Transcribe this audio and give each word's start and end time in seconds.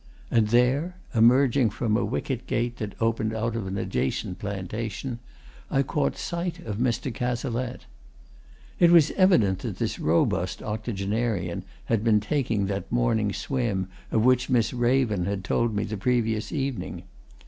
And 0.31 0.47
there, 0.47 0.95
emerging 1.13 1.69
from 1.69 1.95
a 1.95 2.03
wicket 2.03 2.47
gate 2.47 2.77
that 2.77 2.99
opened 2.99 3.35
out 3.35 3.55
of 3.55 3.67
an 3.67 3.77
adjacent 3.77 4.39
plantation, 4.39 5.19
I 5.69 5.83
caught 5.83 6.17
sight 6.17 6.57
of 6.65 6.77
Mr. 6.77 7.13
Cazalette. 7.13 7.85
It 8.79 8.89
was 8.89 9.11
evident 9.11 9.59
that 9.59 9.77
this 9.77 9.99
robust 9.99 10.63
octogenarian 10.63 11.65
had 11.85 12.03
been 12.03 12.19
taking 12.19 12.65
that 12.65 12.91
morning 12.91 13.31
swim 13.31 13.89
of 14.09 14.25
which 14.25 14.49
Miss 14.49 14.73
Raven 14.73 15.25
had 15.25 15.43
told 15.43 15.75
me 15.75 15.83
the 15.83 15.97
previous 15.97 16.51
evening. 16.51 17.03